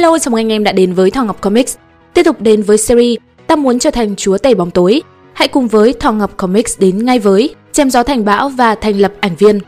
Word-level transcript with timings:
Hello, 0.00 0.18
chào 0.18 0.30
mừng 0.30 0.40
anh 0.40 0.52
em 0.52 0.64
đã 0.64 0.72
đến 0.72 0.92
với 0.92 1.10
Thỏ 1.10 1.24
Ngọc 1.24 1.40
Comics. 1.40 1.76
Tiếp 2.14 2.22
tục 2.22 2.40
đến 2.40 2.62
với 2.62 2.78
series 2.78 3.18
Ta 3.46 3.56
muốn 3.56 3.78
trở 3.78 3.90
thành 3.90 4.16
chúa 4.16 4.38
tể 4.38 4.54
bóng 4.54 4.70
tối. 4.70 5.02
Hãy 5.32 5.48
cùng 5.48 5.68
với 5.68 5.92
Thỏ 5.92 6.12
Ngọc 6.12 6.36
Comics 6.36 6.78
đến 6.78 7.04
ngay 7.04 7.18
với 7.18 7.54
Chém 7.72 7.90
gió 7.90 8.02
thành 8.02 8.24
bão 8.24 8.48
và 8.48 8.74
thành 8.74 9.00
lập 9.00 9.12
ảnh 9.20 9.36
viên. 9.36 9.60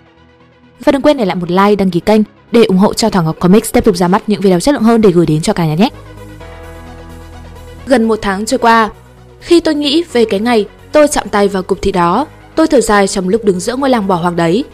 Và 0.85 0.93
đừng 0.93 1.03
quên 1.03 1.17
để 1.17 1.25
lại 1.25 1.37
một 1.37 1.51
like, 1.51 1.77
đăng 1.77 1.91
ký 1.91 2.01
kênh 2.01 2.21
để 2.53 2.65
ủng 2.65 2.77
hộ 2.77 2.95
cho 2.95 3.11
Thỏ 3.11 3.23
Ngọc 3.23 3.41
Comics 3.41 3.73
tiếp 3.73 3.85
tục 3.85 3.97
ra 3.97 4.09
mắt 4.09 4.23
những 4.27 4.41
video 4.41 4.61
chất 4.61 4.73
lượng 4.73 4.83
hơn 4.83 5.01
để 5.01 5.11
gửi 5.11 5.27
đến 5.27 5.43
cho 5.43 5.53
cả 5.53 5.67
nhà 5.67 5.75
nhé. 5.75 5.89
Gần 7.87 8.09
một 8.09 8.19
tháng 8.23 8.45
trôi 8.45 8.59
qua, 8.59 8.91
khi 9.41 9.61
tôi 9.61 9.75
nghĩ 9.75 10.05
về 10.13 10.25
cái 10.25 10.41
ngày 10.41 10.67
tôi 10.93 11.09
chạm 11.09 11.29
tay 11.29 11.49
vào 11.49 11.63
cục 11.63 11.83
thịt 11.83 11.95
đó, 11.95 12.27
tôi 12.55 12.67
thở 12.67 12.81
dài 12.81 13.09
trong 13.09 13.29
lúc 13.29 13.45
đứng 13.45 13.61
giữa 13.61 13.77
ngôi 13.77 13.91
làng 13.91 14.07
bỏ 14.07 14.15
hoang 14.15 14.37
đấy. 14.37 14.65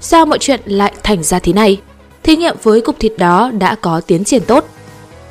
Sao 0.00 0.26
mọi 0.26 0.38
chuyện 0.38 0.60
lại 0.64 0.92
thành 1.02 1.22
ra 1.22 1.38
thế 1.38 1.52
này? 1.52 1.80
Thí 2.22 2.36
nghiệm 2.36 2.56
với 2.62 2.80
cục 2.80 3.00
thịt 3.00 3.12
đó 3.18 3.50
đã 3.58 3.74
có 3.74 4.00
tiến 4.06 4.24
triển 4.24 4.42
tốt. 4.46 4.64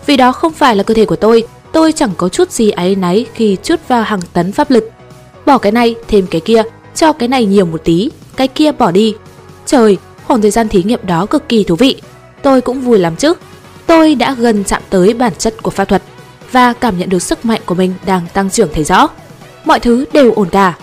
Vì 0.07 0.17
đó 0.17 0.31
không 0.31 0.53
phải 0.53 0.75
là 0.75 0.83
cơ 0.83 0.93
thể 0.93 1.05
của 1.05 1.15
tôi, 1.15 1.43
tôi 1.71 1.91
chẳng 1.91 2.11
có 2.17 2.29
chút 2.29 2.51
gì 2.51 2.69
áy 2.71 2.95
náy 2.95 3.25
khi 3.33 3.57
chút 3.63 3.79
vào 3.87 4.03
hàng 4.03 4.19
tấn 4.33 4.51
pháp 4.51 4.71
lực. 4.71 4.89
Bỏ 5.45 5.57
cái 5.57 5.71
này, 5.71 5.95
thêm 6.07 6.27
cái 6.27 6.41
kia, 6.41 6.63
cho 6.95 7.13
cái 7.13 7.27
này 7.27 7.45
nhiều 7.45 7.65
một 7.65 7.81
tí, 7.83 8.09
cái 8.35 8.47
kia 8.47 8.71
bỏ 8.71 8.91
đi. 8.91 9.15
Trời, 9.65 9.97
khoảng 10.23 10.41
thời 10.41 10.51
gian 10.51 10.69
thí 10.69 10.83
nghiệm 10.83 10.99
đó 11.03 11.25
cực 11.25 11.49
kỳ 11.49 11.63
thú 11.63 11.75
vị. 11.75 12.01
Tôi 12.41 12.61
cũng 12.61 12.81
vui 12.81 12.99
lắm 12.99 13.15
chứ. 13.15 13.33
Tôi 13.85 14.15
đã 14.15 14.35
gần 14.39 14.63
chạm 14.63 14.81
tới 14.89 15.13
bản 15.13 15.33
chất 15.37 15.63
của 15.63 15.71
pháp 15.71 15.85
thuật 15.85 16.03
và 16.51 16.73
cảm 16.73 16.97
nhận 16.97 17.09
được 17.09 17.21
sức 17.21 17.45
mạnh 17.45 17.61
của 17.65 17.75
mình 17.75 17.93
đang 18.05 18.21
tăng 18.33 18.49
trưởng 18.49 18.69
thấy 18.73 18.83
rõ. 18.83 19.09
Mọi 19.65 19.79
thứ 19.79 20.05
đều 20.13 20.33
ổn 20.33 20.49
cả. 20.49 20.77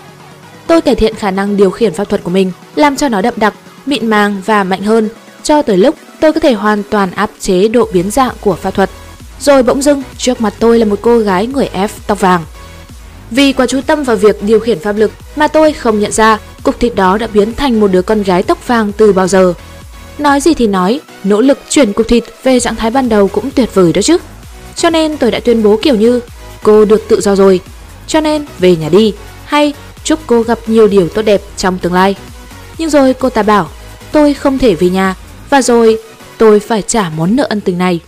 Tôi 0.66 0.80
cải 0.80 0.94
thiện 0.94 1.14
khả 1.14 1.30
năng 1.30 1.56
điều 1.56 1.70
khiển 1.70 1.94
pháp 1.94 2.08
thuật 2.08 2.24
của 2.24 2.30
mình, 2.30 2.52
làm 2.74 2.96
cho 2.96 3.08
nó 3.08 3.22
đậm 3.22 3.34
đặc, 3.36 3.54
mịn 3.86 4.06
màng 4.06 4.42
và 4.46 4.64
mạnh 4.64 4.82
hơn, 4.82 5.08
cho 5.42 5.62
tới 5.62 5.76
lúc 5.76 5.94
tôi 6.20 6.32
có 6.32 6.40
thể 6.40 6.52
hoàn 6.52 6.82
toàn 6.90 7.10
áp 7.10 7.30
chế 7.40 7.68
độ 7.68 7.88
biến 7.92 8.10
dạng 8.10 8.34
của 8.40 8.54
pháp 8.54 8.74
thuật. 8.74 8.90
Rồi 9.40 9.62
bỗng 9.62 9.82
dưng, 9.82 10.02
trước 10.18 10.40
mặt 10.40 10.54
tôi 10.58 10.78
là 10.78 10.84
một 10.84 10.98
cô 11.02 11.18
gái 11.18 11.46
người 11.46 11.68
F 11.74 11.88
tóc 12.06 12.20
vàng. 12.20 12.44
Vì 13.30 13.52
quá 13.52 13.66
chú 13.66 13.80
tâm 13.86 14.02
vào 14.02 14.16
việc 14.16 14.42
điều 14.42 14.60
khiển 14.60 14.78
pháp 14.78 14.92
lực 14.92 15.10
mà 15.36 15.48
tôi 15.48 15.72
không 15.72 16.00
nhận 16.00 16.12
ra 16.12 16.38
cục 16.62 16.80
thịt 16.80 16.94
đó 16.94 17.18
đã 17.18 17.26
biến 17.26 17.54
thành 17.54 17.80
một 17.80 17.88
đứa 17.88 18.02
con 18.02 18.22
gái 18.22 18.42
tóc 18.42 18.66
vàng 18.68 18.92
từ 18.92 19.12
bao 19.12 19.28
giờ. 19.28 19.54
Nói 20.18 20.40
gì 20.40 20.54
thì 20.54 20.66
nói, 20.66 21.00
nỗ 21.24 21.40
lực 21.40 21.58
chuyển 21.68 21.92
cục 21.92 22.08
thịt 22.08 22.24
về 22.42 22.60
trạng 22.60 22.76
thái 22.76 22.90
ban 22.90 23.08
đầu 23.08 23.28
cũng 23.28 23.50
tuyệt 23.50 23.74
vời 23.74 23.92
đó 23.92 24.02
chứ. 24.02 24.18
Cho 24.76 24.90
nên 24.90 25.16
tôi 25.16 25.30
đã 25.30 25.40
tuyên 25.40 25.62
bố 25.62 25.78
kiểu 25.82 25.94
như 25.94 26.20
cô 26.62 26.84
được 26.84 27.04
tự 27.08 27.20
do 27.20 27.36
rồi, 27.36 27.60
cho 28.06 28.20
nên 28.20 28.46
về 28.58 28.76
nhà 28.76 28.88
đi, 28.88 29.14
hay 29.44 29.74
chúc 30.04 30.20
cô 30.26 30.42
gặp 30.42 30.58
nhiều 30.66 30.88
điều 30.88 31.08
tốt 31.08 31.22
đẹp 31.22 31.40
trong 31.56 31.78
tương 31.78 31.92
lai. 31.92 32.14
Nhưng 32.78 32.90
rồi 32.90 33.14
cô 33.14 33.30
ta 33.30 33.42
bảo 33.42 33.68
tôi 34.12 34.34
không 34.34 34.58
thể 34.58 34.74
về 34.74 34.88
nhà 34.88 35.14
và 35.50 35.62
rồi 35.62 35.98
tôi 36.38 36.60
phải 36.60 36.82
trả 36.82 37.10
món 37.16 37.36
nợ 37.36 37.46
ân 37.50 37.60
tình 37.60 37.78
này. 37.78 38.00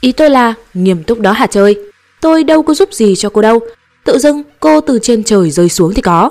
Ý 0.00 0.12
tôi 0.12 0.30
là 0.30 0.54
nghiêm 0.74 1.04
túc 1.04 1.20
đó 1.20 1.32
hả 1.32 1.46
chơi, 1.46 1.76
tôi 2.20 2.44
đâu 2.44 2.62
có 2.62 2.74
giúp 2.74 2.92
gì 2.92 3.14
cho 3.16 3.28
cô 3.28 3.42
đâu, 3.42 3.58
tự 4.04 4.18
dưng 4.18 4.42
cô 4.60 4.80
từ 4.80 4.98
trên 5.02 5.24
trời 5.24 5.50
rơi 5.50 5.68
xuống 5.68 5.94
thì 5.94 6.02
có. 6.02 6.30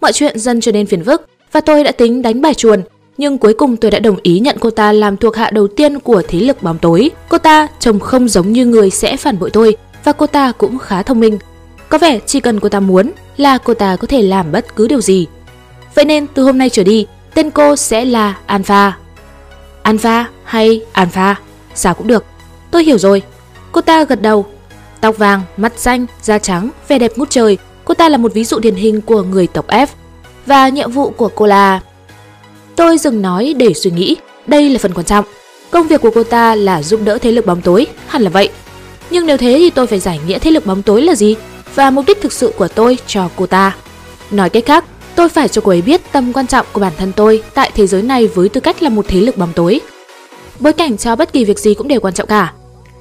Mọi 0.00 0.12
chuyện 0.12 0.38
dần 0.38 0.60
trở 0.60 0.72
nên 0.72 0.86
phiền 0.86 1.04
phức 1.04 1.28
và 1.52 1.60
tôi 1.60 1.84
đã 1.84 1.92
tính 1.92 2.22
đánh 2.22 2.40
bài 2.40 2.54
chuồn 2.54 2.82
nhưng 3.18 3.38
cuối 3.38 3.54
cùng 3.54 3.76
tôi 3.76 3.90
đã 3.90 3.98
đồng 3.98 4.16
ý 4.22 4.40
nhận 4.40 4.56
cô 4.60 4.70
ta 4.70 4.92
làm 4.92 5.16
thuộc 5.16 5.36
hạ 5.36 5.50
đầu 5.50 5.68
tiên 5.68 6.00
của 6.00 6.22
thế 6.28 6.40
lực 6.40 6.62
bóng 6.62 6.78
tối. 6.78 7.10
Cô 7.28 7.38
ta 7.38 7.66
trông 7.80 8.00
không 8.00 8.28
giống 8.28 8.52
như 8.52 8.66
người 8.66 8.90
sẽ 8.90 9.16
phản 9.16 9.38
bội 9.38 9.50
tôi 9.50 9.76
và 10.04 10.12
cô 10.12 10.26
ta 10.26 10.52
cũng 10.52 10.78
khá 10.78 11.02
thông 11.02 11.20
minh. 11.20 11.38
Có 11.88 11.98
vẻ 11.98 12.20
chỉ 12.26 12.40
cần 12.40 12.60
cô 12.60 12.68
ta 12.68 12.80
muốn 12.80 13.10
là 13.36 13.58
cô 13.58 13.74
ta 13.74 13.96
có 13.96 14.06
thể 14.06 14.22
làm 14.22 14.52
bất 14.52 14.76
cứ 14.76 14.88
điều 14.88 15.00
gì. 15.00 15.26
Vậy 15.94 16.04
nên 16.04 16.26
từ 16.26 16.42
hôm 16.42 16.58
nay 16.58 16.70
trở 16.70 16.84
đi, 16.84 17.06
tên 17.34 17.50
cô 17.50 17.76
sẽ 17.76 18.04
là 18.04 18.38
Alpha. 18.46 18.98
Alpha 19.82 20.26
hay 20.44 20.84
Alpha, 20.92 21.34
sao 21.74 21.94
cũng 21.94 22.06
được. 22.06 22.24
Tôi 22.70 22.84
hiểu 22.84 22.98
rồi. 22.98 23.22
Cô 23.72 23.80
ta 23.80 24.04
gật 24.04 24.22
đầu. 24.22 24.46
Tóc 25.00 25.18
vàng, 25.18 25.42
mắt 25.56 25.72
xanh, 25.76 26.06
da 26.22 26.38
trắng, 26.38 26.70
vẻ 26.88 26.98
đẹp 26.98 27.12
ngút 27.16 27.30
trời. 27.30 27.58
Cô 27.84 27.94
ta 27.94 28.08
là 28.08 28.16
một 28.16 28.34
ví 28.34 28.44
dụ 28.44 28.58
điển 28.58 28.74
hình 28.74 29.00
của 29.00 29.22
người 29.22 29.46
tộc 29.46 29.66
F. 29.66 29.86
Và 30.46 30.68
nhiệm 30.68 30.90
vụ 30.90 31.10
của 31.10 31.28
cô 31.34 31.46
là 31.46 31.80
Tôi 32.76 32.98
dừng 32.98 33.22
nói 33.22 33.54
để 33.56 33.74
suy 33.74 33.90
nghĩ, 33.90 34.16
đây 34.46 34.70
là 34.70 34.78
phần 34.78 34.94
quan 34.94 35.06
trọng. 35.06 35.24
Công 35.70 35.88
việc 35.88 36.00
của 36.00 36.10
cô 36.14 36.22
ta 36.22 36.54
là 36.54 36.82
giúp 36.82 37.00
đỡ 37.04 37.18
thế 37.18 37.32
lực 37.32 37.46
bóng 37.46 37.60
tối, 37.60 37.86
hẳn 38.06 38.22
là 38.22 38.30
vậy. 38.30 38.48
Nhưng 39.10 39.26
nếu 39.26 39.36
thế 39.36 39.56
thì 39.58 39.70
tôi 39.70 39.86
phải 39.86 39.98
giải 39.98 40.20
nghĩa 40.26 40.38
thế 40.38 40.50
lực 40.50 40.66
bóng 40.66 40.82
tối 40.82 41.02
là 41.02 41.14
gì 41.14 41.36
và 41.74 41.90
mục 41.90 42.04
đích 42.06 42.20
thực 42.20 42.32
sự 42.32 42.52
của 42.56 42.68
tôi 42.68 42.98
cho 43.06 43.28
cô 43.36 43.46
ta. 43.46 43.76
Nói 44.30 44.50
cách 44.50 44.66
khác, 44.66 44.84
tôi 45.14 45.28
phải 45.28 45.48
cho 45.48 45.60
cô 45.60 45.70
ấy 45.70 45.82
biết 45.82 46.00
tầm 46.12 46.32
quan 46.32 46.46
trọng 46.46 46.66
của 46.72 46.80
bản 46.80 46.92
thân 46.98 47.12
tôi 47.16 47.42
tại 47.54 47.70
thế 47.74 47.86
giới 47.86 48.02
này 48.02 48.26
với 48.26 48.48
tư 48.48 48.60
cách 48.60 48.82
là 48.82 48.88
một 48.88 49.04
thế 49.08 49.20
lực 49.20 49.36
bóng 49.36 49.52
tối. 49.52 49.80
Bối 50.60 50.72
cảnh 50.72 50.96
cho 50.96 51.16
bất 51.16 51.32
kỳ 51.32 51.44
việc 51.44 51.58
gì 51.58 51.74
cũng 51.74 51.88
đều 51.88 52.00
quan 52.00 52.14
trọng 52.14 52.28
cả. 52.28 52.52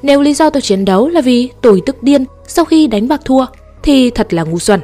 Nếu 0.05 0.21
lý 0.21 0.33
do 0.33 0.49
tôi 0.49 0.61
chiến 0.61 0.85
đấu 0.85 1.07
là 1.07 1.21
vì 1.21 1.49
tôi 1.61 1.81
tức 1.85 2.03
điên 2.03 2.25
sau 2.47 2.66
khi 2.66 2.88
đánh 2.88 3.07
bạc 3.07 3.21
thua 3.25 3.45
thì 3.83 4.09
thật 4.09 4.33
là 4.33 4.43
ngu 4.43 4.59
xuẩn. 4.59 4.79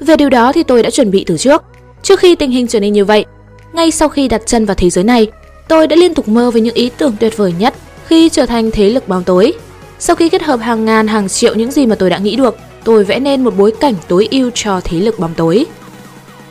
Về 0.00 0.16
điều 0.16 0.30
đó 0.30 0.52
thì 0.52 0.62
tôi 0.62 0.82
đã 0.82 0.90
chuẩn 0.90 1.10
bị 1.10 1.24
từ 1.26 1.36
trước. 1.36 1.62
Trước 2.02 2.20
khi 2.20 2.34
tình 2.34 2.50
hình 2.50 2.66
trở 2.66 2.80
nên 2.80 2.92
như 2.92 3.04
vậy, 3.04 3.24
ngay 3.72 3.90
sau 3.90 4.08
khi 4.08 4.28
đặt 4.28 4.42
chân 4.46 4.64
vào 4.64 4.74
thế 4.74 4.90
giới 4.90 5.04
này, 5.04 5.26
tôi 5.68 5.86
đã 5.86 5.96
liên 5.96 6.14
tục 6.14 6.28
mơ 6.28 6.50
về 6.50 6.60
những 6.60 6.74
ý 6.74 6.90
tưởng 6.98 7.16
tuyệt 7.20 7.36
vời 7.36 7.54
nhất 7.58 7.74
khi 8.06 8.28
trở 8.28 8.46
thành 8.46 8.70
thế 8.70 8.90
lực 8.90 9.08
bóng 9.08 9.24
tối. 9.24 9.52
Sau 9.98 10.16
khi 10.16 10.28
kết 10.28 10.42
hợp 10.42 10.60
hàng 10.60 10.84
ngàn 10.84 11.08
hàng 11.08 11.28
triệu 11.28 11.54
những 11.54 11.70
gì 11.70 11.86
mà 11.86 11.94
tôi 11.94 12.10
đã 12.10 12.18
nghĩ 12.18 12.36
được, 12.36 12.56
tôi 12.84 13.04
vẽ 13.04 13.18
nên 13.18 13.44
một 13.44 13.54
bối 13.58 13.72
cảnh 13.80 13.94
tối 14.08 14.28
ưu 14.30 14.50
cho 14.54 14.80
thế 14.84 15.00
lực 15.00 15.18
bóng 15.18 15.34
tối. 15.34 15.66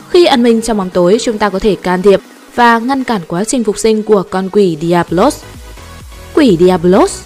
Khi 0.09 0.25
ẩn 0.25 0.43
mình 0.43 0.61
trong 0.61 0.77
bóng 0.77 0.89
tối, 0.89 1.17
chúng 1.21 1.37
ta 1.37 1.49
có 1.49 1.59
thể 1.59 1.75
can 1.75 2.01
thiệp 2.01 2.19
và 2.55 2.79
ngăn 2.79 3.03
cản 3.03 3.21
quá 3.27 3.43
trình 3.43 3.63
phục 3.63 3.77
sinh 3.77 4.03
của 4.03 4.23
con 4.29 4.49
quỷ 4.51 4.77
Diablos. 4.81 5.43
Quỷ 6.33 6.57
Diablos? 6.59 7.21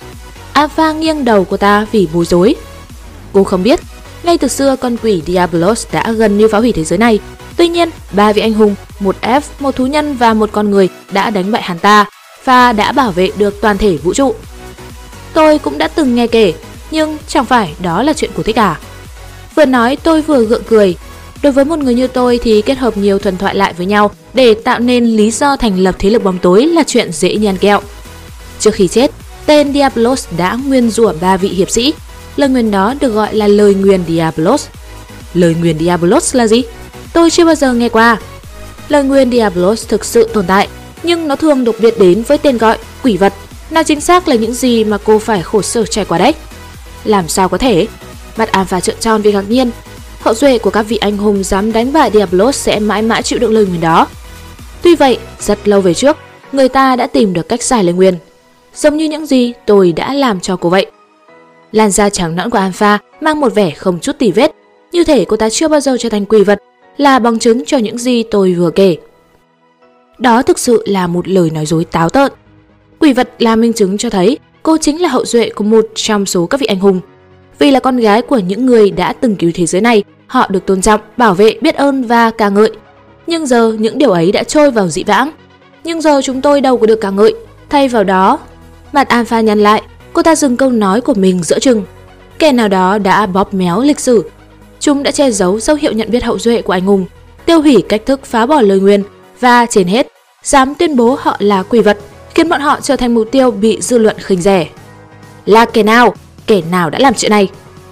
Ava 0.53 0.91
nghiêng 0.91 1.25
đầu 1.25 1.45
cô 1.49 1.57
ta 1.57 1.85
vì 1.91 2.07
bối 2.13 2.25
rối. 2.25 2.55
Cô 3.33 3.43
không 3.43 3.63
biết, 3.63 3.79
ngay 4.23 4.37
từ 4.37 4.47
xưa 4.47 4.75
con 4.75 4.97
quỷ 5.03 5.21
Diablos 5.25 5.87
đã 5.91 6.11
gần 6.11 6.37
như 6.37 6.47
phá 6.47 6.59
hủy 6.59 6.71
thế 6.71 6.83
giới 6.83 6.99
này 6.99 7.19
Tuy 7.59 7.67
nhiên, 7.67 7.89
ba 8.11 8.33
vị 8.33 8.41
anh 8.41 8.53
hùng, 8.53 8.75
một 8.99 9.15
F, 9.21 9.41
một 9.59 9.75
thú 9.75 9.85
nhân 9.85 10.15
và 10.15 10.33
một 10.33 10.49
con 10.51 10.71
người 10.71 10.89
đã 11.11 11.29
đánh 11.29 11.51
bại 11.51 11.61
hắn 11.61 11.79
ta 11.79 12.05
và 12.45 12.73
đã 12.73 12.91
bảo 12.91 13.11
vệ 13.11 13.31
được 13.37 13.61
toàn 13.61 13.77
thể 13.77 13.97
vũ 13.97 14.13
trụ. 14.13 14.35
Tôi 15.33 15.59
cũng 15.59 15.77
đã 15.77 15.87
từng 15.87 16.15
nghe 16.15 16.27
kể, 16.27 16.53
nhưng 16.91 17.17
chẳng 17.27 17.45
phải 17.45 17.73
đó 17.79 18.03
là 18.03 18.13
chuyện 18.13 18.31
của 18.33 18.43
thích 18.43 18.59
à. 18.59 18.79
Vừa 19.55 19.65
nói 19.65 19.97
tôi 20.03 20.21
vừa 20.21 20.45
gượng 20.45 20.63
cười. 20.67 20.97
Đối 21.41 21.51
với 21.51 21.65
một 21.65 21.79
người 21.79 21.95
như 21.95 22.07
tôi 22.07 22.39
thì 22.43 22.61
kết 22.61 22.77
hợp 22.77 22.97
nhiều 22.97 23.19
thuần 23.19 23.37
thoại 23.37 23.55
lại 23.55 23.73
với 23.73 23.85
nhau 23.85 24.11
để 24.33 24.53
tạo 24.53 24.79
nên 24.79 25.05
lý 25.05 25.31
do 25.31 25.55
thành 25.55 25.79
lập 25.79 25.95
thế 25.99 26.09
lực 26.09 26.23
bóng 26.23 26.39
tối 26.39 26.65
là 26.65 26.83
chuyện 26.87 27.11
dễ 27.11 27.35
như 27.35 27.49
ăn 27.49 27.57
kẹo. 27.57 27.81
Trước 28.59 28.73
khi 28.73 28.87
chết, 28.87 29.11
tên 29.49 29.73
Diablos 29.73 30.27
đã 30.37 30.57
nguyên 30.67 30.89
rủa 30.89 31.13
ba 31.21 31.37
vị 31.37 31.49
hiệp 31.49 31.69
sĩ. 31.69 31.93
Lời 32.35 32.49
nguyền 32.49 32.71
đó 32.71 32.93
được 33.01 33.09
gọi 33.09 33.35
là 33.35 33.47
lời 33.47 33.73
nguyền 33.73 34.01
Diablos. 34.07 34.67
Lời 35.33 35.55
nguyền 35.59 35.79
Diablos 35.79 36.35
là 36.35 36.47
gì? 36.47 36.63
tôi 37.13 37.29
chưa 37.29 37.45
bao 37.45 37.55
giờ 37.55 37.73
nghe 37.73 37.89
qua. 37.89 38.17
Lời 38.89 39.03
nguyền 39.03 39.31
Diablos 39.31 39.87
thực 39.87 40.05
sự 40.05 40.29
tồn 40.33 40.45
tại, 40.47 40.67
nhưng 41.03 41.27
nó 41.27 41.35
thường 41.35 41.63
được 41.63 41.79
biết 41.79 41.99
đến 41.99 42.23
với 42.27 42.37
tên 42.37 42.57
gọi 42.57 42.77
quỷ 43.03 43.17
vật. 43.17 43.33
Nào 43.69 43.83
chính 43.83 44.01
xác 44.01 44.27
là 44.27 44.35
những 44.35 44.53
gì 44.53 44.83
mà 44.83 44.97
cô 45.03 45.19
phải 45.19 45.41
khổ 45.41 45.61
sở 45.61 45.85
trải 45.85 46.05
qua 46.05 46.17
đấy? 46.17 46.33
Làm 47.03 47.27
sao 47.27 47.49
có 47.49 47.57
thể? 47.57 47.87
Mặt 48.37 48.51
Alpha 48.51 48.79
trợn 48.79 48.95
tròn 48.99 49.21
vì 49.21 49.31
ngạc 49.31 49.49
nhiên. 49.49 49.71
Hậu 50.21 50.33
duệ 50.33 50.57
của 50.57 50.69
các 50.69 50.83
vị 50.83 50.97
anh 50.97 51.17
hùng 51.17 51.43
dám 51.43 51.71
đánh 51.71 51.93
bại 51.93 52.11
Diablos 52.13 52.55
sẽ 52.55 52.79
mãi 52.79 53.01
mãi 53.01 53.23
chịu 53.23 53.39
đựng 53.39 53.53
lời 53.53 53.65
nguyền 53.65 53.81
đó. 53.81 54.07
Tuy 54.81 54.95
vậy, 54.95 55.17
rất 55.39 55.67
lâu 55.67 55.81
về 55.81 55.93
trước, 55.93 56.17
người 56.51 56.69
ta 56.69 56.95
đã 56.95 57.07
tìm 57.07 57.33
được 57.33 57.49
cách 57.49 57.63
giải 57.63 57.83
lời 57.83 57.93
nguyền. 57.93 58.17
Giống 58.79 58.97
như 58.97 59.05
những 59.05 59.25
gì 59.25 59.53
tôi 59.65 59.91
đã 59.91 60.13
làm 60.13 60.39
cho 60.39 60.55
cô 60.55 60.69
vậy. 60.69 60.85
Làn 61.71 61.91
da 61.91 62.09
trắng 62.09 62.35
nõn 62.35 62.49
của 62.49 62.57
Alpha 62.57 62.99
mang 63.21 63.39
một 63.39 63.55
vẻ 63.55 63.71
không 63.71 63.99
chút 63.99 64.15
tỉ 64.19 64.31
vết, 64.31 64.51
như 64.91 65.03
thể 65.03 65.25
cô 65.25 65.37
ta 65.37 65.49
chưa 65.49 65.67
bao 65.67 65.79
giờ 65.79 65.97
trở 65.99 66.09
thành 66.09 66.25
quỷ 66.25 66.43
vật 66.43 66.63
là 66.97 67.19
bằng 67.19 67.39
chứng 67.39 67.65
cho 67.65 67.77
những 67.77 67.97
gì 67.97 68.23
tôi 68.23 68.53
vừa 68.53 68.69
kể. 68.69 68.97
Đó 70.17 70.41
thực 70.41 70.59
sự 70.59 70.83
là 70.87 71.07
một 71.07 71.27
lời 71.27 71.49
nói 71.49 71.65
dối 71.65 71.85
táo 71.85 72.09
tợn. 72.09 72.31
Quỷ 72.99 73.13
vật 73.13 73.29
là 73.39 73.55
minh 73.55 73.73
chứng 73.73 73.97
cho 73.97 74.09
thấy 74.09 74.37
cô 74.63 74.77
chính 74.77 75.01
là 75.01 75.09
hậu 75.09 75.25
duệ 75.25 75.49
của 75.49 75.63
một 75.63 75.87
trong 75.95 76.25
số 76.25 76.45
các 76.45 76.59
vị 76.59 76.67
anh 76.67 76.79
hùng. 76.79 76.99
Vì 77.59 77.71
là 77.71 77.79
con 77.79 77.97
gái 77.97 78.21
của 78.21 78.37
những 78.37 78.65
người 78.65 78.91
đã 78.91 79.13
từng 79.13 79.35
cứu 79.35 79.51
thế 79.53 79.65
giới 79.65 79.81
này, 79.81 80.03
họ 80.27 80.47
được 80.49 80.65
tôn 80.65 80.81
trọng, 80.81 81.01
bảo 81.17 81.33
vệ, 81.33 81.57
biết 81.61 81.75
ơn 81.75 82.03
và 82.03 82.31
ca 82.31 82.49
ngợi. 82.49 82.71
Nhưng 83.27 83.45
giờ 83.45 83.75
những 83.79 83.97
điều 83.97 84.11
ấy 84.11 84.31
đã 84.31 84.43
trôi 84.43 84.71
vào 84.71 84.87
dị 84.87 85.03
vãng. 85.03 85.31
Nhưng 85.83 86.01
giờ 86.01 86.21
chúng 86.23 86.41
tôi 86.41 86.61
đâu 86.61 86.77
có 86.77 86.87
được 86.87 87.01
ca 87.01 87.09
ngợi. 87.09 87.33
Thay 87.69 87.87
vào 87.87 88.03
đó, 88.03 88.39
mặt 88.91 89.09
Alpha 89.09 89.41
nhăn 89.41 89.59
lại, 89.59 89.81
cô 90.13 90.21
ta 90.21 90.35
dừng 90.35 90.57
câu 90.57 90.69
nói 90.69 91.01
của 91.01 91.13
mình 91.13 91.43
giữa 91.43 91.59
chừng. 91.59 91.83
Kẻ 92.39 92.51
nào 92.51 92.67
đó 92.67 92.97
đã 92.97 93.25
bóp 93.25 93.53
méo 93.53 93.81
lịch 93.81 93.99
sử 93.99 94.23
chúng 94.79 95.03
đã 95.03 95.11
che 95.11 95.31
giấu 95.31 95.59
dấu 95.59 95.75
hiệu 95.75 95.91
nhận 95.91 96.11
biết 96.11 96.23
hậu 96.23 96.39
duệ 96.39 96.61
của 96.61 96.73
anh 96.73 96.85
hùng, 96.85 97.05
tiêu 97.45 97.61
hủy 97.61 97.83
cách 97.89 98.01
thức 98.05 98.25
phá 98.25 98.45
bỏ 98.45 98.61
lời 98.61 98.79
nguyền 98.79 99.03
và 99.39 99.65
trên 99.65 99.87
hết, 99.87 100.07
dám 100.43 100.75
tuyên 100.75 100.95
bố 100.95 101.17
họ 101.21 101.35
là 101.39 101.63
quỷ 101.63 101.79
vật, 101.79 101.97
khiến 102.35 102.49
bọn 102.49 102.61
họ 102.61 102.79
trở 102.81 102.95
thành 102.95 103.15
mục 103.15 103.27
tiêu 103.31 103.51
bị 103.51 103.77
dư 103.81 103.97
luận 103.97 104.15
khinh 104.19 104.41
rẻ. 104.41 104.67
Là 105.45 105.65
kẻ 105.65 105.83
nào? 105.83 106.13
Kẻ 106.47 106.61
nào 106.71 106.89
đã 106.89 106.99
làm 106.99 107.13
chuyện 107.13 107.31
này? 107.31 107.47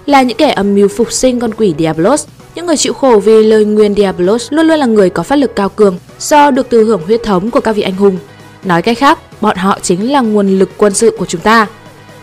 Là 0.06 0.22
những 0.22 0.36
kẻ 0.36 0.50
âm 0.50 0.74
mưu 0.74 0.88
phục 0.88 1.12
sinh 1.12 1.40
con 1.40 1.54
quỷ 1.54 1.74
Diablos, 1.78 2.26
những 2.54 2.66
người 2.66 2.76
chịu 2.76 2.92
khổ 2.92 3.20
vì 3.24 3.42
lời 3.42 3.64
nguyền 3.64 3.94
Diablos 3.94 4.46
luôn 4.50 4.66
luôn 4.66 4.78
là 4.78 4.86
người 4.86 5.10
có 5.10 5.22
phát 5.22 5.36
lực 5.36 5.56
cao 5.56 5.68
cường 5.68 5.98
do 6.18 6.50
được 6.50 6.66
từ 6.70 6.84
hưởng 6.84 7.02
huyết 7.06 7.22
thống 7.22 7.50
của 7.50 7.60
các 7.60 7.72
vị 7.72 7.82
anh 7.82 7.94
hùng. 7.94 8.18
Nói 8.64 8.82
cách 8.82 8.98
khác, 8.98 9.18
bọn 9.40 9.56
họ 9.56 9.78
chính 9.82 10.12
là 10.12 10.20
nguồn 10.20 10.58
lực 10.58 10.70
quân 10.76 10.94
sự 10.94 11.16
của 11.18 11.26
chúng 11.26 11.40
ta. 11.40 11.66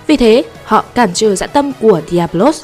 Vì 0.08 0.18
thế, 0.18 0.44
họ 0.64 0.84
cản 0.94 1.10
trở 1.14 1.36
dã 1.36 1.48
tâm 1.48 1.72
của 1.82 2.02
Diablos. 2.10 2.64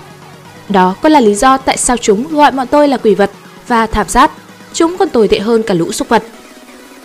Đó 0.69 0.95
có 1.01 1.09
là 1.09 1.19
lý 1.19 1.35
do 1.35 1.57
tại 1.57 1.77
sao 1.77 1.97
chúng 1.97 2.27
gọi 2.27 2.51
bọn 2.51 2.67
tôi 2.67 2.87
là 2.87 2.97
quỷ 2.97 3.15
vật 3.15 3.31
và 3.67 3.87
thảm 3.87 4.07
sát. 4.07 4.31
Chúng 4.73 4.97
còn 4.97 5.09
tồi 5.09 5.27
tệ 5.27 5.39
hơn 5.39 5.63
cả 5.63 5.73
lũ 5.73 5.91
súc 5.91 6.09
vật. 6.09 6.23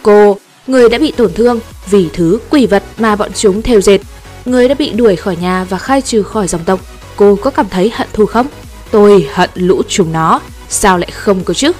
Cô, 0.03 0.37
người 0.67 0.89
đã 0.89 0.99
bị 0.99 1.13
tổn 1.13 1.33
thương 1.33 1.61
vì 1.91 2.09
thứ 2.13 2.39
quỷ 2.51 2.67
vật 2.67 2.83
mà 2.99 3.17
bọn 3.17 3.31
chúng 3.35 3.63
theo 3.63 3.81
dệt. 3.81 3.99
Người 4.45 4.69
đã 4.69 4.75
bị 4.75 4.93
đuổi 4.93 5.17
khỏi 5.17 5.37
nhà 5.37 5.67
và 5.69 5.79
khai 5.79 6.03
trừ 6.03 6.23
khỏi 6.23 6.49
dòng 6.49 6.65
tộc. 6.65 6.81
Cô 7.17 7.37
có 7.37 7.51
cảm 7.51 7.67
thấy 7.71 7.93
hận 7.95 8.09
thù 8.13 8.27
không? 8.27 8.47
Tôi 8.91 9.29
hận 9.33 9.51
lũ 9.55 9.83
chúng 9.89 10.13
nó. 10.13 10.41
Sao 10.69 10.99
lại 10.99 11.11
không 11.11 11.45
cơ 11.45 11.55
chứ? 11.55 11.73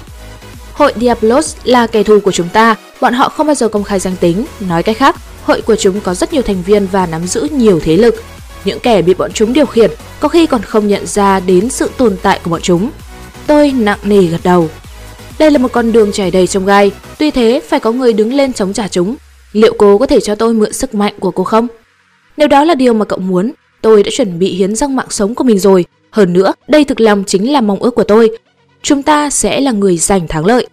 Hội 0.77 0.93
Diablos 0.95 1.55
là 1.63 1.87
kẻ 1.87 2.03
thù 2.03 2.19
của 2.19 2.31
chúng 2.31 2.49
ta, 2.53 2.75
bọn 3.01 3.13
họ 3.13 3.29
không 3.29 3.47
bao 3.47 3.55
giờ 3.55 3.67
công 3.67 3.83
khai 3.83 3.99
danh 3.99 4.15
tính. 4.19 4.45
Nói 4.59 4.83
cách 4.83 4.97
khác, 4.97 5.15
hội 5.43 5.61
của 5.61 5.75
chúng 5.75 6.01
có 6.01 6.13
rất 6.13 6.33
nhiều 6.33 6.41
thành 6.41 6.63
viên 6.65 6.87
và 6.91 7.05
nắm 7.05 7.27
giữ 7.27 7.47
nhiều 7.51 7.79
thế 7.83 7.97
lực. 7.97 8.15
Những 8.65 8.79
kẻ 8.79 9.01
bị 9.01 9.13
bọn 9.13 9.31
chúng 9.33 9.53
điều 9.53 9.65
khiển 9.65 9.91
có 10.19 10.27
khi 10.27 10.45
còn 10.45 10.61
không 10.61 10.87
nhận 10.87 11.07
ra 11.07 11.39
đến 11.39 11.69
sự 11.69 11.89
tồn 11.97 12.15
tại 12.21 12.39
của 12.43 12.49
bọn 12.49 12.61
chúng. 12.61 12.89
Tôi 13.47 13.71
nặng 13.71 13.99
nề 14.03 14.21
gật 14.21 14.39
đầu. 14.43 14.69
Đây 15.39 15.51
là 15.51 15.57
một 15.57 15.71
con 15.71 15.91
đường 15.91 16.11
trải 16.11 16.31
đầy 16.31 16.47
trong 16.47 16.65
gai, 16.65 16.91
tuy 17.17 17.31
thế 17.31 17.61
phải 17.67 17.79
có 17.79 17.91
người 17.91 18.13
đứng 18.13 18.33
lên 18.33 18.53
chống 18.53 18.73
trả 18.73 18.87
chúng. 18.87 19.15
Liệu 19.51 19.73
cô 19.77 19.97
có 19.97 20.05
thể 20.05 20.19
cho 20.19 20.35
tôi 20.35 20.53
mượn 20.53 20.73
sức 20.73 20.95
mạnh 20.95 21.13
của 21.19 21.31
cô 21.31 21.43
không? 21.43 21.67
Nếu 22.37 22.47
đó 22.47 22.63
là 22.63 22.75
điều 22.75 22.93
mà 22.93 23.05
cậu 23.05 23.19
muốn, 23.19 23.51
tôi 23.81 24.03
đã 24.03 24.11
chuẩn 24.17 24.39
bị 24.39 24.53
hiến 24.53 24.75
dâng 24.75 24.95
mạng 24.95 25.07
sống 25.09 25.35
của 25.35 25.43
mình 25.43 25.59
rồi. 25.59 25.85
Hơn 26.11 26.33
nữa, 26.33 26.53
đây 26.67 26.83
thực 26.83 27.01
lòng 27.01 27.23
chính 27.27 27.51
là 27.51 27.61
mong 27.61 27.79
ước 27.79 27.95
của 27.95 28.03
tôi. 28.03 28.37
Chúng 28.87 29.03
ta 29.03 29.29
sẽ 29.29 29.61
là 29.61 29.71
người 29.71 29.97
giành 29.97 30.27
thắng 30.27 30.45
lợi. 30.45 30.67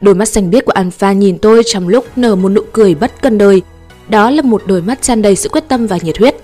Đôi 0.00 0.14
mắt 0.14 0.28
xanh 0.28 0.50
biếc 0.50 0.64
của 0.64 0.72
Alpha 0.72 1.12
nhìn 1.12 1.38
tôi 1.38 1.62
trong 1.66 1.88
lúc 1.88 2.04
nở 2.16 2.36
một 2.36 2.48
nụ 2.48 2.60
cười 2.72 2.94
bất 2.94 3.22
cần 3.22 3.38
đời. 3.38 3.62
Đó 4.08 4.30
là 4.30 4.42
một 4.42 4.62
đôi 4.66 4.82
mắt 4.82 5.02
tràn 5.02 5.22
đầy 5.22 5.36
sự 5.36 5.48
quyết 5.48 5.68
tâm 5.68 5.86
và 5.86 5.98
nhiệt 6.02 6.18
huyết. 6.18 6.34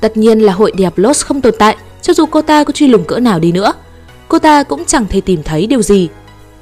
Tất 0.00 0.16
nhiên 0.16 0.38
là 0.38 0.52
hội 0.52 0.72
Diablos 0.78 1.24
không 1.24 1.40
tồn 1.40 1.54
tại, 1.58 1.76
cho 2.02 2.14
dù 2.14 2.26
cô 2.26 2.42
ta 2.42 2.64
có 2.64 2.72
truy 2.72 2.86
lùng 2.86 3.04
cỡ 3.04 3.18
nào 3.18 3.38
đi 3.38 3.52
nữa. 3.52 3.72
Cô 4.28 4.38
ta 4.38 4.62
cũng 4.62 4.84
chẳng 4.84 5.06
thể 5.10 5.20
tìm 5.20 5.42
thấy 5.42 5.66
điều 5.66 5.82
gì. 5.82 6.08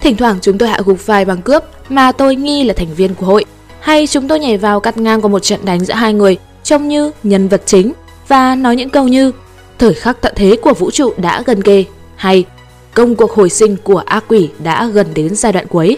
Thỉnh 0.01 0.17
thoảng 0.17 0.39
chúng 0.43 0.59
tôi 0.59 0.69
hạ 0.69 0.81
gục 0.85 1.07
vài 1.07 1.25
băng 1.25 1.43
cướp 1.43 1.65
mà 1.89 2.13
tôi 2.13 2.37
nghi 2.37 2.65
là 2.65 2.75
thành 2.75 2.95
viên 2.95 3.15
của 3.15 3.27
hội. 3.27 3.45
Hay 3.81 4.07
chúng 4.07 4.29
tôi 4.29 4.41
nhảy 4.41 4.59
vào 4.59 4.81
cắt 4.81 4.97
ngang 4.97 5.21
qua 5.21 5.29
một 5.29 5.43
trận 5.43 5.65
đánh 5.65 5.85
giữa 5.85 5.95
hai 5.95 6.15
người 6.15 6.39
trông 6.63 6.89
như 6.89 7.11
nhân 7.23 7.49
vật 7.49 7.63
chính 7.67 7.93
và 8.29 8.55
nói 8.55 8.77
những 8.77 8.91
câu 8.91 9.09
như 9.09 9.33
thời 9.79 9.95
khắc 9.95 10.21
tận 10.21 10.33
thế 10.37 10.57
của 10.63 10.75
vũ 10.75 10.91
trụ 10.91 11.13
đã 11.17 11.43
gần 11.47 11.63
kề 11.63 11.85
hay 12.17 12.45
công 12.95 13.17
cuộc 13.17 13.33
hồi 13.33 13.51
sinh 13.51 13.77
của 13.77 14.03
ác 14.07 14.25
quỷ 14.29 14.49
đã 14.59 14.87
gần 14.87 15.07
đến 15.15 15.35
giai 15.35 15.53
đoạn 15.53 15.67
cuối. 15.67 15.97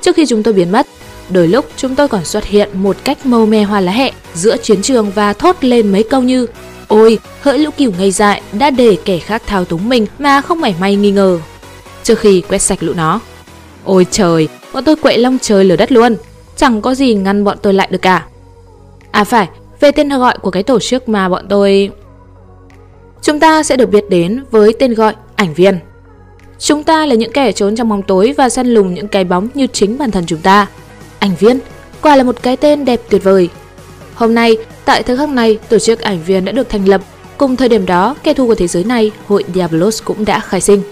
Trước 0.00 0.16
khi 0.16 0.26
chúng 0.26 0.42
tôi 0.42 0.54
biến 0.54 0.72
mất, 0.72 0.86
đôi 1.30 1.48
lúc 1.48 1.64
chúng 1.76 1.94
tôi 1.94 2.08
còn 2.08 2.24
xuất 2.24 2.44
hiện 2.44 2.68
một 2.72 2.96
cách 3.04 3.26
mâu 3.26 3.46
me 3.46 3.62
hoa 3.62 3.80
lá 3.80 3.92
hẹ 3.92 4.12
giữa 4.34 4.56
chiến 4.56 4.82
trường 4.82 5.10
và 5.10 5.32
thốt 5.32 5.56
lên 5.60 5.92
mấy 5.92 6.02
câu 6.02 6.22
như 6.22 6.46
Ôi, 6.88 7.18
hỡi 7.40 7.58
lũ 7.58 7.70
cừu 7.78 7.92
ngây 7.98 8.10
dại 8.10 8.42
đã 8.52 8.70
để 8.70 8.96
kẻ 9.04 9.18
khác 9.18 9.42
thao 9.46 9.64
túng 9.64 9.88
mình 9.88 10.06
mà 10.18 10.40
không 10.40 10.60
mảy 10.60 10.74
may 10.80 10.96
nghi 10.96 11.10
ngờ. 11.10 11.38
Trước 12.02 12.18
khi 12.18 12.40
quét 12.48 12.58
sạch 12.58 12.82
lũ 12.82 12.92
nó. 12.96 13.20
Ôi 13.84 14.06
trời, 14.10 14.48
bọn 14.72 14.84
tôi 14.84 14.96
quậy 14.96 15.18
long 15.18 15.38
trời 15.38 15.64
lửa 15.64 15.76
đất 15.76 15.92
luôn. 15.92 16.16
Chẳng 16.56 16.82
có 16.82 16.94
gì 16.94 17.14
ngăn 17.14 17.44
bọn 17.44 17.58
tôi 17.62 17.74
lại 17.74 17.88
được 17.90 18.02
cả. 18.02 18.26
À 19.10 19.24
phải, 19.24 19.48
về 19.80 19.90
tên 19.92 20.08
gọi 20.08 20.38
của 20.38 20.50
cái 20.50 20.62
tổ 20.62 20.80
chức 20.80 21.08
mà 21.08 21.28
bọn 21.28 21.46
tôi... 21.48 21.90
Chúng 23.22 23.40
ta 23.40 23.62
sẽ 23.62 23.76
được 23.76 23.90
biết 23.90 24.04
đến 24.10 24.44
với 24.50 24.72
tên 24.78 24.94
gọi 24.94 25.14
ảnh 25.36 25.54
viên. 25.54 25.78
Chúng 26.58 26.84
ta 26.84 27.06
là 27.06 27.14
những 27.14 27.32
kẻ 27.32 27.52
trốn 27.52 27.76
trong 27.76 27.88
bóng 27.88 28.02
tối 28.02 28.34
và 28.36 28.48
săn 28.48 28.66
lùng 28.66 28.94
những 28.94 29.08
cái 29.08 29.24
bóng 29.24 29.48
như 29.54 29.66
chính 29.66 29.98
bản 29.98 30.10
thân 30.10 30.26
chúng 30.26 30.40
ta. 30.40 30.66
Ảnh 31.18 31.36
viên, 31.40 31.58
quả 32.02 32.16
là 32.16 32.22
một 32.22 32.42
cái 32.42 32.56
tên 32.56 32.84
đẹp 32.84 33.00
tuyệt 33.10 33.24
vời. 33.24 33.48
Hôm 34.14 34.34
nay, 34.34 34.56
tại 34.84 35.02
thời 35.02 35.16
khắc 35.16 35.28
này, 35.28 35.58
tổ 35.68 35.78
chức 35.78 36.00
ảnh 36.00 36.22
viên 36.26 36.44
đã 36.44 36.52
được 36.52 36.68
thành 36.68 36.88
lập. 36.88 37.00
Cùng 37.36 37.56
thời 37.56 37.68
điểm 37.68 37.86
đó, 37.86 38.16
kẻ 38.22 38.34
thù 38.34 38.46
của 38.46 38.54
thế 38.54 38.66
giới 38.66 38.84
này, 38.84 39.10
hội 39.26 39.44
Diablos 39.54 40.02
cũng 40.04 40.24
đã 40.24 40.40
khai 40.40 40.60
sinh. 40.60 40.82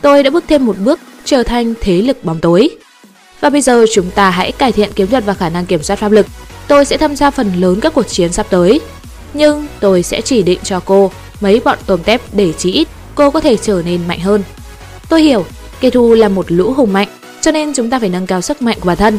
Tôi 0.00 0.22
đã 0.22 0.30
bước 0.30 0.44
thêm 0.48 0.66
một 0.66 0.76
bước, 0.78 1.00
trở 1.24 1.42
thành 1.42 1.74
thế 1.80 2.02
lực 2.02 2.24
bóng 2.24 2.38
tối. 2.38 2.70
Và 3.40 3.50
bây 3.50 3.60
giờ 3.60 3.86
chúng 3.92 4.10
ta 4.10 4.30
hãy 4.30 4.52
cải 4.52 4.72
thiện 4.72 4.92
kiếm 4.94 5.06
thuật 5.06 5.24
và 5.24 5.34
khả 5.34 5.48
năng 5.48 5.66
kiểm 5.66 5.82
soát 5.82 5.96
pháp 5.96 6.12
lực. 6.12 6.26
Tôi 6.68 6.84
sẽ 6.84 6.96
tham 6.96 7.16
gia 7.16 7.30
phần 7.30 7.52
lớn 7.60 7.80
các 7.80 7.94
cuộc 7.94 8.08
chiến 8.08 8.32
sắp 8.32 8.46
tới. 8.50 8.80
Nhưng 9.34 9.66
tôi 9.80 10.02
sẽ 10.02 10.20
chỉ 10.20 10.42
định 10.42 10.58
cho 10.64 10.80
cô 10.80 11.10
mấy 11.40 11.60
bọn 11.64 11.78
tôm 11.86 12.02
tép 12.02 12.20
để 12.32 12.52
chí 12.52 12.72
ít 12.72 12.88
cô 13.14 13.30
có 13.30 13.40
thể 13.40 13.56
trở 13.56 13.82
nên 13.84 14.00
mạnh 14.08 14.20
hơn. 14.20 14.42
Tôi 15.08 15.22
hiểu, 15.22 15.44
kẻ 15.80 15.90
thù 15.90 16.14
là 16.14 16.28
một 16.28 16.46
lũ 16.48 16.72
hùng 16.72 16.92
mạnh, 16.92 17.08
cho 17.40 17.50
nên 17.50 17.74
chúng 17.74 17.90
ta 17.90 17.98
phải 17.98 18.08
nâng 18.08 18.26
cao 18.26 18.40
sức 18.40 18.62
mạnh 18.62 18.76
của 18.80 18.86
bản 18.86 18.96
thân. 18.96 19.18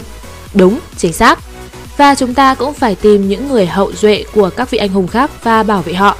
Đúng, 0.53 0.79
chính 0.97 1.13
xác. 1.13 1.39
Và 1.97 2.15
chúng 2.15 2.33
ta 2.33 2.55
cũng 2.55 2.73
phải 2.73 2.95
tìm 2.95 3.29
những 3.29 3.47
người 3.47 3.65
hậu 3.65 3.91
duệ 3.93 4.23
của 4.33 4.49
các 4.49 4.71
vị 4.71 4.77
anh 4.77 4.89
hùng 4.89 5.07
khác 5.07 5.31
và 5.43 5.63
bảo 5.63 5.81
vệ 5.81 5.93
họ. 5.93 6.17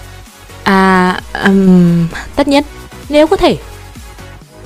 À, 0.63 1.21
um, 1.45 2.07
tất 2.35 2.47
nhiên, 2.47 2.63
nếu 3.09 3.27
có 3.27 3.37
thể. 3.37 3.57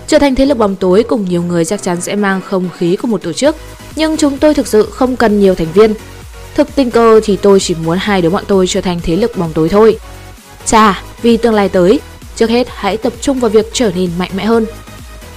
Trở 0.07 0.19
thành 0.19 0.35
thế 0.35 0.45
lực 0.45 0.57
bóng 0.57 0.75
tối 0.75 1.03
cùng 1.03 1.25
nhiều 1.29 1.44
người 1.44 1.65
chắc 1.65 1.83
chắn 1.83 2.01
sẽ 2.01 2.15
mang 2.15 2.41
không 2.41 2.69
khí 2.77 2.95
của 2.95 3.07
một 3.07 3.23
tổ 3.23 3.33
chức, 3.33 3.56
nhưng 3.95 4.17
chúng 4.17 4.38
tôi 4.38 4.53
thực 4.53 4.67
sự 4.67 4.89
không 4.91 5.15
cần 5.15 5.39
nhiều 5.39 5.56
thành 5.56 5.71
viên. 5.73 5.94
Thực 6.56 6.75
tình 6.75 6.91
cơ 6.91 7.21
thì 7.23 7.38
tôi 7.38 7.59
chỉ 7.59 7.75
muốn 7.83 7.97
hai 8.01 8.21
đứa 8.21 8.29
bọn 8.29 8.44
tôi 8.47 8.67
trở 8.67 8.81
thành 8.81 8.99
thế 9.03 9.15
lực 9.15 9.38
bóng 9.38 9.53
tối 9.53 9.69
thôi. 9.69 9.97
Chà, 10.65 11.03
vì 11.21 11.38
tương 11.38 11.53
lai 11.53 11.69
tới, 11.69 11.99
trước 12.35 12.49
hết 12.49 12.67
hãy 12.69 12.97
tập 12.97 13.13
trung 13.21 13.39
vào 13.39 13.49
việc 13.49 13.69
trở 13.73 13.91
nên 13.95 14.09
mạnh 14.19 14.31
mẽ 14.35 14.45
hơn. 14.45 14.65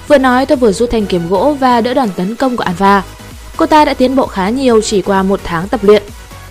Vừa 0.08 0.18
nói 0.18 0.46
tôi 0.46 0.56
vừa 0.56 0.72
rút 0.72 0.90
thanh 0.90 1.06
kiếm 1.06 1.28
gỗ 1.28 1.56
và 1.60 1.80
đỡ 1.80 1.94
đòn 1.94 2.08
tấn 2.16 2.36
công 2.36 2.56
của 2.56 2.64
Anva. 2.64 3.02
Cô 3.56 3.66
ta 3.66 3.84
đã 3.84 3.94
tiến 3.94 4.16
bộ 4.16 4.26
khá 4.26 4.48
nhiều 4.48 4.80
chỉ 4.82 5.02
qua 5.02 5.22
một 5.22 5.40
tháng 5.44 5.68
tập 5.68 5.80
luyện. 5.84 6.02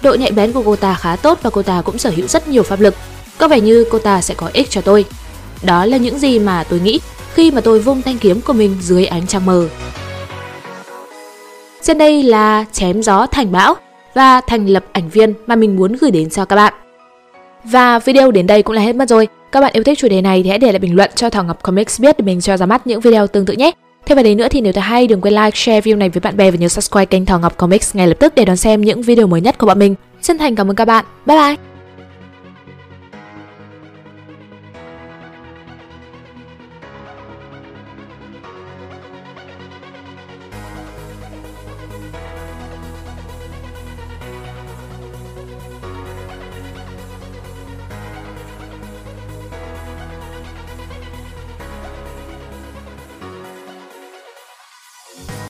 Độ 0.01 0.13
nhạy 0.13 0.31
bén 0.31 0.51
của 0.51 0.63
cô 0.65 0.75
ta 0.75 0.93
khá 0.93 1.15
tốt 1.15 1.39
và 1.41 1.49
cô 1.49 1.61
ta 1.61 1.81
cũng 1.81 1.97
sở 1.97 2.09
hữu 2.15 2.27
rất 2.27 2.47
nhiều 2.47 2.63
pháp 2.63 2.79
lực. 2.79 2.95
Có 3.37 3.47
vẻ 3.47 3.59
như 3.59 3.85
cô 3.91 3.99
ta 3.99 4.21
sẽ 4.21 4.33
có 4.33 4.49
ích 4.53 4.69
cho 4.69 4.81
tôi. 4.81 5.05
Đó 5.63 5.85
là 5.85 5.97
những 5.97 6.19
gì 6.19 6.39
mà 6.39 6.63
tôi 6.63 6.79
nghĩ 6.79 6.99
khi 7.33 7.51
mà 7.51 7.61
tôi 7.61 7.79
vung 7.79 8.01
thanh 8.01 8.17
kiếm 8.17 8.41
của 8.41 8.53
mình 8.53 8.77
dưới 8.81 9.05
ánh 9.05 9.27
trăng 9.27 9.45
mờ. 9.45 9.67
Trên 11.81 11.97
đây 11.97 12.23
là 12.23 12.65
chém 12.71 13.03
gió 13.03 13.25
thành 13.25 13.51
bão 13.51 13.75
và 14.13 14.41
thành 14.41 14.65
lập 14.67 14.85
ảnh 14.91 15.09
viên 15.09 15.33
mà 15.47 15.55
mình 15.55 15.75
muốn 15.75 15.93
gửi 16.01 16.11
đến 16.11 16.29
cho 16.29 16.45
các 16.45 16.55
bạn. 16.55 16.73
Và 17.63 17.99
video 17.99 18.31
đến 18.31 18.47
đây 18.47 18.63
cũng 18.63 18.75
là 18.75 18.81
hết 18.81 18.95
mất 18.95 19.09
rồi. 19.09 19.27
Các 19.55 19.61
bạn 19.61 19.73
yêu 19.73 19.83
thích 19.83 19.97
chủ 19.97 20.07
đề 20.07 20.21
này 20.21 20.43
thì 20.43 20.49
hãy 20.49 20.59
để 20.59 20.71
lại 20.71 20.79
bình 20.79 20.95
luận 20.95 21.11
cho 21.15 21.29
Thảo 21.29 21.43
Ngọc 21.43 21.63
Comics 21.63 22.01
biết 22.01 22.15
để 22.17 22.25
mình 22.25 22.41
cho 22.41 22.57
ra 22.57 22.65
mắt 22.65 22.87
những 22.87 22.99
video 22.99 23.27
tương 23.27 23.45
tự 23.45 23.53
nhé. 23.53 23.71
Thêm 24.05 24.15
vào 24.15 24.23
đấy 24.23 24.35
nữa 24.35 24.47
thì 24.49 24.61
nếu 24.61 24.73
thấy 24.73 24.81
hay 24.81 25.07
đừng 25.07 25.21
quên 25.21 25.33
like, 25.33 25.51
share 25.53 25.81
video 25.81 25.97
này 25.97 26.09
với 26.09 26.21
bạn 26.21 26.37
bè 26.37 26.51
và 26.51 26.57
nhớ 26.57 26.67
subscribe 26.67 27.05
kênh 27.05 27.25
Thảo 27.25 27.39
Ngọc 27.39 27.57
Comics 27.57 27.95
ngay 27.95 28.07
lập 28.07 28.17
tức 28.19 28.35
để 28.35 28.45
đón 28.45 28.57
xem 28.57 28.81
những 28.81 29.01
video 29.01 29.27
mới 29.27 29.41
nhất 29.41 29.57
của 29.57 29.67
bọn 29.67 29.79
mình. 29.79 29.95
Chân 30.21 30.37
thành 30.37 30.55
cảm 30.55 30.71
ơn 30.71 30.75
các 30.75 30.85
bạn. 30.85 31.05
Bye 31.25 31.37
bye! 31.37 31.74